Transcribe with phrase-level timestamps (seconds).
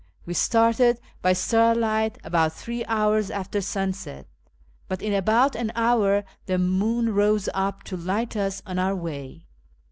[0.25, 4.25] We started by starlight about three hours after sunset,
[4.87, 9.45] but in about an hour the moon rose up to light us on our way.